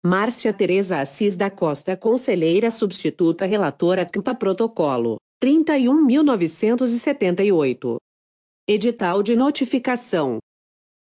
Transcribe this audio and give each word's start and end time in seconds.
Márcia 0.04 0.52
Tereza 0.52 1.00
Assis 1.00 1.34
da 1.34 1.50
Costa 1.50 1.96
Conselheira 1.96 2.70
Substituta 2.70 3.46
Relatora 3.46 4.04
CMPA 4.04 4.34
Protocolo, 4.34 5.16
31.978. 5.42 7.96
Edital 8.68 9.22
de 9.22 9.34
Notificação. 9.34 10.36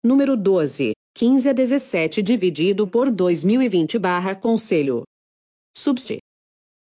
Número 0.02 0.36
12, 0.36 0.94
15 1.14 1.48
a 1.48 1.52
17 1.52 2.22
dividido 2.22 2.88
por 2.88 3.08
2020 3.08 4.00
barra 4.00 4.34
Conselho. 4.34 5.04
Subst. 5.76 6.18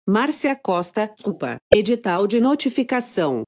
Márcia 0.08 0.56
Costa, 0.56 1.14
culpa. 1.22 1.58
Edital 1.70 2.26
de 2.26 2.40
Notificação. 2.40 3.42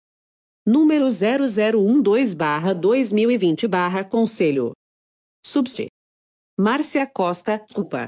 Número 0.64 1.08
0012 1.10 2.36
barra 2.36 2.72
2020 2.72 3.66
barra 3.66 4.04
Conselho. 4.04 4.70
Subst. 5.44 5.88
Márcia 6.56 7.04
Costa, 7.04 7.58
culpa. 7.74 8.06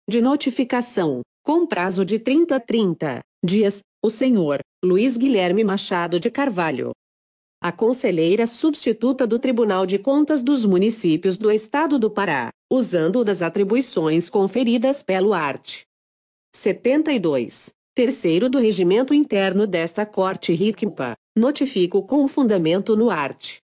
De 0.09 0.21
notificação, 0.21 1.23
com 1.45 1.67
prazo 1.67 2.05
de 2.05 2.21
30 2.21 2.55
a 2.55 2.61
30 2.61 3.19
dias, 3.45 3.81
o 4.05 4.09
senhor 4.09 4.61
Luiz 4.85 5.17
Guilherme 5.17 5.65
Machado 5.65 6.21
de 6.21 6.31
Carvalho. 6.31 6.93
A 7.63 7.71
conselheira 7.71 8.47
substituta 8.47 9.27
do 9.27 9.39
Tribunal 9.39 9.85
de 9.85 9.99
Contas 9.99 10.43
dos 10.43 10.65
Municípios 10.65 11.37
do 11.37 11.51
Estado 11.51 11.99
do 11.99 12.11
Pará, 12.11 12.49
usando 12.73 13.23
das 13.23 13.43
atribuições 13.43 14.31
conferidas 14.31 15.03
pelo 15.03 15.35
art. 15.35 15.83
72 16.57 17.75
terceiro 17.95 18.49
do 18.49 18.59
regimento 18.59 19.13
interno 19.13 19.67
desta 19.67 20.07
Corte 20.07 20.55
RICMPA, 20.55 21.15
notifico 21.37 22.03
com 22.03 22.27
fundamento 22.29 22.97
no 22.97 23.11
art. 23.11 23.59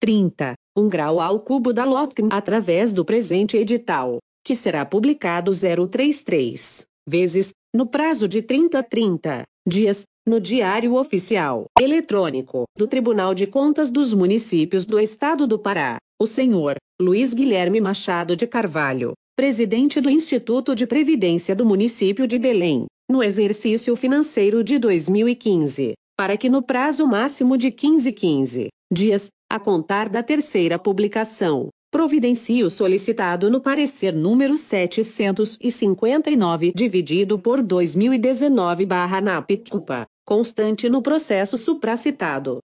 30, 0.00 0.54
1 0.76 0.88
grau 0.88 1.20
ao 1.20 1.38
cubo 1.38 1.72
da 1.72 1.84
LOTCM 1.84 2.30
através 2.32 2.92
do 2.92 3.04
presente 3.04 3.56
edital, 3.56 4.18
que 4.44 4.56
será 4.56 4.84
publicado 4.84 5.52
033 5.52 6.84
vezes, 7.06 7.52
no 7.72 7.86
prazo 7.86 8.26
de 8.26 8.42
30 8.42 8.82
30 8.82 9.44
dias, 9.64 10.02
no 10.26 10.38
Diário 10.40 10.94
Oficial 10.94 11.64
Eletrônico 11.80 12.64
do 12.76 12.86
Tribunal 12.86 13.34
de 13.34 13.46
Contas 13.46 13.90
dos 13.90 14.12
Municípios 14.12 14.84
do 14.84 15.00
Estado 15.00 15.46
do 15.46 15.58
Pará, 15.58 15.96
o 16.20 16.26
senhor 16.26 16.76
Luiz 17.00 17.32
Guilherme 17.32 17.80
Machado 17.80 18.36
de 18.36 18.46
Carvalho, 18.46 19.14
presidente 19.34 20.00
do 20.00 20.10
Instituto 20.10 20.74
de 20.76 20.86
Previdência 20.86 21.56
do 21.56 21.64
Município 21.64 22.26
de 22.26 22.38
Belém, 22.38 22.84
no 23.10 23.22
exercício 23.22 23.96
financeiro 23.96 24.62
de 24.62 24.78
2015, 24.78 25.94
para 26.16 26.36
que 26.36 26.50
no 26.50 26.62
prazo 26.62 27.06
máximo 27.06 27.56
de 27.56 27.70
15 27.70 28.12
15 28.12 28.68
dias, 28.92 29.28
a 29.50 29.58
contar 29.58 30.08
da 30.08 30.22
terceira 30.22 30.78
publicação, 30.78 31.68
providencie 31.90 32.62
o 32.62 32.70
solicitado 32.70 33.50
no 33.50 33.60
parecer 33.60 34.14
número 34.14 34.56
759 34.56 36.72
dividido 36.74 37.38
por 37.38 37.60
2019/NAPTUPA, 37.60 40.06
constante 40.24 40.88
no 40.88 41.02
processo 41.02 41.58
supracitado. 41.58 42.60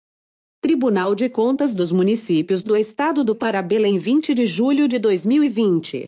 Tribunal 0.59 1.13
de 1.15 1.29
Contas 1.29 1.75
dos 1.75 1.91
Municípios 1.91 2.63
do 2.63 2.75
Estado 2.75 3.23
do 3.23 3.35
Pará 3.35 3.61
Belém 3.61 3.97
20 3.97 4.33
de 4.33 4.45
julho 4.45 4.87
de 4.87 4.99
2020. 4.99 6.05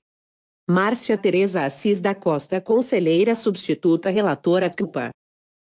Márcia 0.70 1.18
Tereza 1.18 1.66
Assis 1.66 2.00
da 2.00 2.16
Costa 2.16 2.62
Conselheira 2.62 3.36
Substituta 3.36 4.10
Relatora 4.10 4.70
CUPA. 4.70 5.10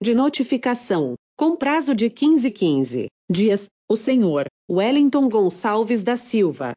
De 0.00 0.14
notificação, 0.14 1.14
com 1.36 1.56
prazo 1.56 1.92
de 1.92 2.08
15 2.08 2.52
15 2.52 3.08
dias, 3.28 3.66
o 3.90 3.96
senhor 3.96 4.46
Wellington 4.70 5.28
Gonçalves 5.28 6.04
da 6.04 6.16
Silva, 6.16 6.72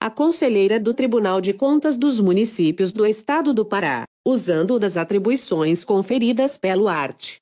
a 0.00 0.10
conselheira 0.10 0.80
do 0.80 0.94
Tribunal 0.94 1.42
de 1.42 1.52
Contas 1.52 1.98
dos 1.98 2.20
Municípios 2.20 2.92
do 2.92 3.04
Estado 3.04 3.52
do 3.52 3.66
Pará, 3.66 4.04
usando 4.26 4.78
das 4.78 4.96
atribuições 4.96 5.84
conferidas 5.84 6.56
pelo 6.56 6.88
art. 6.88 7.36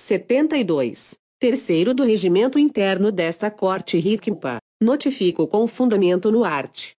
72. 0.00 1.18
Terceiro 1.40 1.94
do 1.94 2.02
regimento 2.02 2.58
interno 2.58 3.12
desta 3.12 3.48
Corte 3.48 3.96
RICMPA, 3.96 4.58
notifico 4.82 5.46
com 5.46 5.68
fundamento 5.68 6.32
no 6.32 6.42
art. 6.42 6.90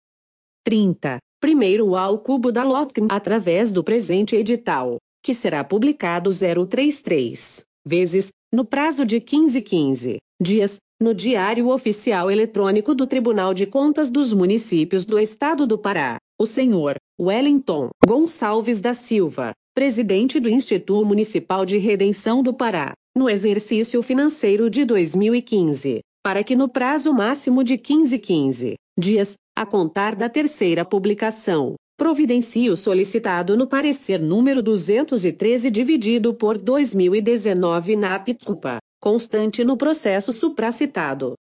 30. 0.64 1.18
Primeiro 1.40 1.96
ao 1.96 2.20
cubo 2.20 2.52
da 2.52 2.62
LOTCM 2.62 3.08
através 3.10 3.72
do 3.72 3.82
presente 3.82 4.36
edital, 4.36 4.98
que 5.24 5.34
será 5.34 5.64
publicado 5.64 6.30
033 6.30 7.64
vezes, 7.84 8.28
no 8.54 8.64
prazo 8.64 9.04
de 9.04 9.20
15 9.20 9.60
15 9.60 10.18
dias, 10.40 10.76
no 11.02 11.12
Diário 11.12 11.68
Oficial 11.68 12.30
Eletrônico 12.30 12.94
do 12.94 13.08
Tribunal 13.08 13.52
de 13.52 13.66
Contas 13.66 14.08
dos 14.08 14.32
Municípios 14.32 15.04
do 15.04 15.18
Estado 15.18 15.66
do 15.66 15.76
Pará, 15.76 16.16
o 16.40 16.46
senhor 16.46 16.94
Wellington 17.20 17.88
Gonçalves 18.06 18.80
da 18.80 18.94
Silva, 18.94 19.50
presidente 19.74 20.38
do 20.38 20.48
Instituto 20.48 21.04
Municipal 21.04 21.66
de 21.66 21.76
Redenção 21.78 22.40
do 22.40 22.54
Pará, 22.54 22.92
no 23.18 23.28
exercício 23.28 24.02
financeiro 24.02 24.70
de 24.70 24.84
2015, 24.84 26.00
para 26.24 26.42
que 26.42 26.56
no 26.56 26.68
prazo 26.68 27.12
máximo 27.12 27.62
de 27.62 27.76
15 27.76 28.18
15 28.18 28.74
dias, 28.98 29.34
a 29.56 29.66
contar 29.66 30.16
da 30.16 30.28
terceira 30.28 30.84
publicação, 30.84 31.74
providencie 31.96 32.70
o 32.70 32.76
solicitado 32.76 33.56
no 33.56 33.66
parecer 33.66 34.20
número 34.20 34.62
213 34.62 35.70
dividido 35.70 36.32
por 36.32 36.56
2019 36.56 37.96
na 37.96 38.18
PITUPA 38.18 38.78
constante 39.00 39.62
no 39.64 39.76
processo 39.76 40.32
supracitado. 40.32 41.34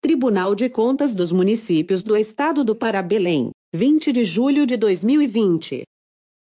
Tribunal 0.00 0.54
de 0.54 0.68
Contas 0.68 1.14
dos 1.14 1.32
Municípios 1.32 2.02
do 2.02 2.16
Estado 2.16 2.62
do 2.62 2.74
Pará 2.74 3.02
Belém, 3.02 3.50
20 3.74 4.12
de 4.12 4.24
julho 4.24 4.66
de 4.66 4.76
2020. 4.76 5.82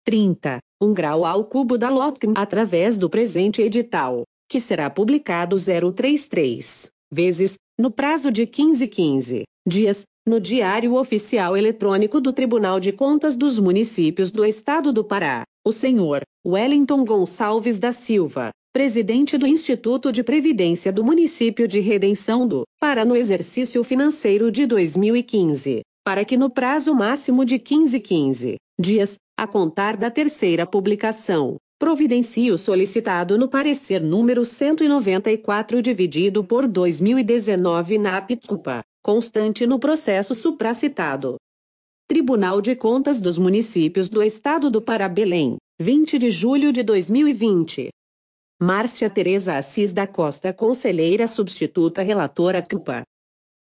30, 0.06 0.60
1 0.82 0.94
grau 0.94 1.26
ao 1.26 1.46
cubo 1.46 1.78
da 1.78 1.90
LOTCM 1.90 2.34
através 2.36 2.98
do 2.98 3.10
presente 3.10 3.62
edital, 3.62 4.24
que 4.50 4.60
será 4.60 4.90
publicado 4.90 5.56
033 5.56 6.90
vezes, 7.12 7.56
no 7.78 7.90
prazo 7.90 8.32
de 8.32 8.46
15 8.46 8.88
15 8.88 9.44
dias, 9.66 10.04
no 10.28 10.40
Diário 10.40 10.96
Oficial 10.96 11.56
Eletrônico 11.56 12.20
do 12.20 12.34
Tribunal 12.34 12.80
de 12.80 12.92
Contas 12.92 13.38
dos 13.38 13.60
Municípios 13.60 14.32
do 14.32 14.44
Estado 14.44 14.92
do 14.92 15.04
Pará, 15.04 15.44
o 15.66 15.72
senhor 15.72 16.22
Wellington 16.46 17.04
Gonçalves 17.04 17.80
da 17.80 17.92
Silva, 17.92 18.52
presidente 18.74 19.38
do 19.38 19.46
Instituto 19.46 20.12
de 20.12 20.24
Previdência 20.24 20.92
do 20.92 21.04
Município 21.04 21.68
de 21.68 21.80
Redenção 21.80 22.48
do 22.48 22.64
Pará 22.80 23.04
no 23.04 23.16
exercício 23.16 23.84
financeiro 23.84 24.52
de 24.52 24.66
2015, 24.66 25.82
para 26.04 26.24
que 26.24 26.38
no 26.38 26.50
prazo 26.50 26.96
máximo 26.96 27.44
de 27.44 27.60
15 27.60 28.00
15 28.00 28.56
dias, 28.80 29.16
a 29.38 29.46
contar 29.46 29.98
da 29.98 30.10
terceira 30.10 30.66
publicação, 30.66 31.58
providencie 31.78 32.52
o 32.52 32.58
solicitado 32.58 33.38
no 33.38 33.50
parecer 33.50 34.02
número 34.02 34.46
194 34.46 35.82
dividido 35.82 36.44
por 36.44 36.68
2019 36.68 37.98
na 37.98 38.18
APTUPA, 38.18 38.82
constante 39.04 39.68
no 39.68 39.78
processo 39.78 40.34
supracitado. 40.34 41.36
Tribunal 42.12 42.60
de 42.60 42.76
Contas 42.76 43.22
dos 43.22 43.38
Municípios 43.38 44.10
do 44.10 44.24
Estado 44.24 44.72
do 44.72 44.82
Pará 44.82 45.08
Belém, 45.08 45.58
20 45.80 46.18
de 46.18 46.32
julho 46.32 46.74
de 46.74 46.82
2020. 46.82 47.90
Márcia 48.60 49.12
Tereza 49.12 49.56
Assis 49.56 49.94
da 49.94 50.08
Costa 50.08 50.52
Conselheira 50.52 51.28
Substituta 51.28 52.02
Relatora 52.02 52.64
CUPA. 52.68 53.04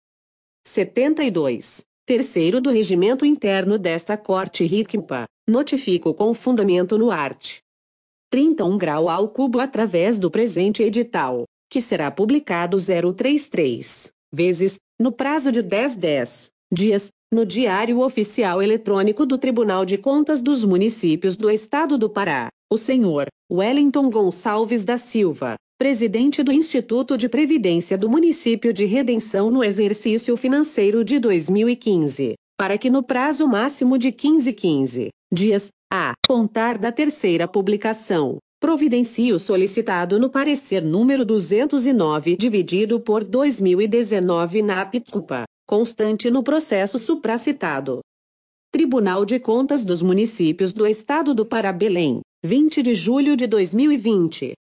72. 0.66 1.84
Terceiro 2.04 2.60
do 2.60 2.70
regimento 2.70 3.24
interno 3.24 3.78
desta 3.78 4.16
Corte 4.16 4.64
RICMPA, 4.64 5.24
notifico 5.48 6.12
com 6.12 6.34
fundamento 6.34 6.98
no 6.98 7.12
art. 7.12 7.58
31 8.30 8.76
grau 8.76 9.08
ao 9.08 9.28
cubo 9.28 9.60
através 9.60 10.18
do 10.18 10.30
presente 10.30 10.82
edital, 10.82 11.44
que 11.70 11.80
será 11.80 12.10
publicado 12.10 12.76
033 12.76 14.13
vezes, 14.34 14.76
no 15.00 15.12
prazo 15.12 15.50
de 15.50 15.62
10 15.62 15.96
10 15.96 16.50
dias, 16.72 17.08
no 17.32 17.46
Diário 17.46 18.00
Oficial 18.00 18.60
Eletrônico 18.60 19.24
do 19.24 19.38
Tribunal 19.38 19.84
de 19.84 19.96
Contas 19.96 20.42
dos 20.42 20.64
Municípios 20.64 21.36
do 21.36 21.50
Estado 21.50 21.96
do 21.96 22.10
Pará, 22.10 22.48
o 22.70 22.76
senhor 22.76 23.28
Wellington 23.50 24.10
Gonçalves 24.10 24.84
da 24.84 24.98
Silva, 24.98 25.54
presidente 25.78 26.42
do 26.42 26.52
Instituto 26.52 27.16
de 27.16 27.28
Previdência 27.28 27.96
do 27.96 28.08
Município 28.08 28.72
de 28.72 28.84
Redenção 28.84 29.50
no 29.50 29.62
exercício 29.62 30.36
financeiro 30.36 31.04
de 31.04 31.18
2015, 31.18 32.34
para 32.58 32.78
que 32.78 32.90
no 32.90 33.02
prazo 33.02 33.46
máximo 33.46 33.98
de 33.98 34.12
15 34.12 34.52
15 34.52 35.08
dias, 35.32 35.68
a 35.92 36.12
contar 36.26 36.78
da 36.78 36.92
terceira 36.92 37.48
publicação, 37.48 38.38
providencie 38.64 39.30
o 39.30 39.38
solicitado 39.38 40.18
no 40.18 40.30
parecer 40.30 40.82
número 40.82 41.22
209 41.22 42.34
dividido 42.34 42.98
por 42.98 43.22
2019 43.22 44.62
na 44.62 44.80
APTUPA, 44.80 45.44
constante 45.66 46.30
no 46.30 46.42
processo 46.42 46.98
supracitado. 46.98 48.00
Tribunal 48.72 49.26
de 49.26 49.38
Contas 49.38 49.84
dos 49.84 50.00
Municípios 50.00 50.72
do 50.72 50.86
Estado 50.86 51.34
do 51.34 51.44
Pará 51.44 51.74
Belém, 51.74 52.22
20 52.42 52.82
de 52.82 52.94
julho 52.94 53.36
de 53.36 53.46
2020. 53.46 54.54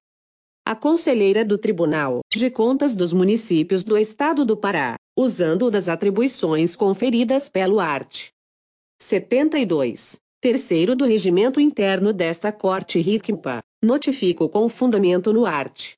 A 0.63 0.75
conselheira 0.75 1.43
do 1.43 1.57
Tribunal 1.57 2.19
de 2.31 2.51
Contas 2.51 2.95
dos 2.95 3.13
Municípios 3.13 3.83
do 3.83 3.97
Estado 3.97 4.45
do 4.45 4.55
Pará, 4.55 4.95
usando 5.17 5.71
das 5.71 5.87
atribuições 5.87 6.75
conferidas 6.75 7.49
pelo 7.49 7.79
art. 7.79 8.27
72. 9.01 10.19
Terceiro 10.39 10.95
do 10.95 11.05
regimento 11.05 11.59
interno 11.59 12.13
desta 12.13 12.51
Corte 12.51 12.99
RICMPA, 12.99 13.61
notifico 13.83 14.47
com 14.47 14.69
fundamento 14.69 15.33
no 15.33 15.47
art. 15.47 15.95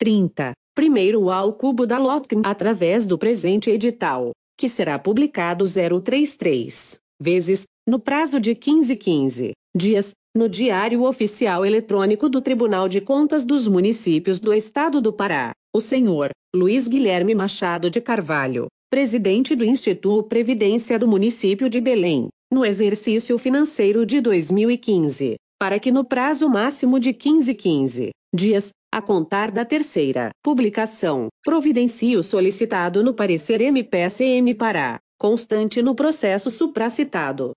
30. 0.00 0.52
Primeiro 0.74 1.30
ao 1.30 1.52
cubo 1.52 1.86
da 1.86 1.98
LOTCM 1.98 2.40
através 2.42 3.04
do 3.04 3.18
presente 3.18 3.68
edital, 3.68 4.30
que 4.58 4.66
será 4.66 4.98
publicado 4.98 5.66
033 5.66 6.98
vezes, 7.20 7.64
no 7.86 8.00
prazo 8.00 8.40
de 8.40 8.54
15 8.54 8.96
15 8.96 9.52
dias, 9.76 10.12
no 10.34 10.48
Diário 10.48 11.02
Oficial 11.02 11.66
Eletrônico 11.66 12.30
do 12.30 12.40
Tribunal 12.40 12.88
de 12.88 13.02
Contas 13.02 13.44
dos 13.44 13.68
Municípios 13.68 14.38
do 14.38 14.54
Estado 14.54 15.02
do 15.02 15.12
Pará, 15.12 15.52
o 15.76 15.80
senhor 15.82 16.30
Luiz 16.56 16.88
Guilherme 16.88 17.34
Machado 17.34 17.90
de 17.90 18.00
Carvalho, 18.00 18.68
presidente 18.88 19.54
do 19.54 19.66
Instituto 19.66 20.26
Previdência 20.26 20.98
do 20.98 21.06
município 21.06 21.68
de 21.68 21.78
Belém, 21.78 22.28
no 22.50 22.64
exercício 22.64 23.36
financeiro 23.36 24.06
de 24.06 24.18
2015, 24.22 25.34
para 25.58 25.78
que 25.78 25.92
no 25.92 26.04
prazo 26.04 26.48
máximo 26.48 26.98
de 26.98 27.12
15 27.12 27.54
15 27.54 28.10
dias, 28.34 28.70
a 28.92 29.00
contar 29.00 29.50
da 29.50 29.64
terceira 29.64 30.30
publicação, 30.42 31.28
providencie 31.44 32.16
o 32.16 32.22
solicitado 32.22 33.04
no 33.04 33.14
parecer 33.14 33.60
MPSM 33.60 34.52
Pará, 34.54 34.98
constante 35.18 35.80
no 35.80 35.94
processo 35.94 36.50
supracitado. 36.50 37.52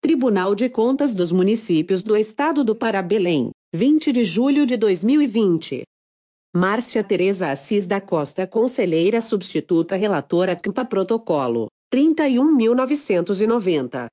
Tribunal 0.00 0.54
de 0.54 0.68
Contas 0.68 1.14
dos 1.14 1.32
Municípios 1.32 2.02
do 2.02 2.16
Estado 2.16 2.62
do 2.62 2.76
Pará 2.76 3.02
Belém, 3.02 3.50
20 3.74 4.12
de 4.12 4.24
julho 4.24 4.64
de 4.64 4.76
2020. 4.76 5.82
Márcia 6.54 7.02
Tereza 7.02 7.50
Assis 7.50 7.86
da 7.86 8.00
Costa 8.00 8.46
Conselheira 8.46 9.20
Substituta 9.20 9.96
Relatora 9.96 10.54
CMPA 10.54 10.84
Protocolo, 10.84 11.66
31.990. 11.92 14.06